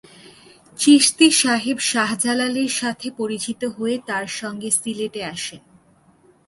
চিশতী 0.79 1.27
সাহেব 1.41 1.77
শাহ 1.91 2.09
জালালের 2.19 2.71
সাথে 2.71 3.07
পরিচিত 3.17 3.61
হয়ে 3.65 3.95
তার 4.07 4.25
সঙ্গে 4.39 4.69
সিলেটে 4.71 5.21
আসেন। 5.25 5.61